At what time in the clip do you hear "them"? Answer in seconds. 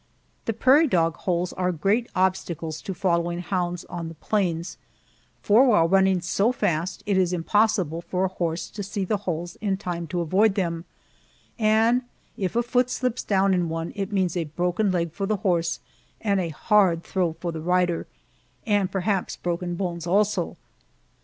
10.55-10.85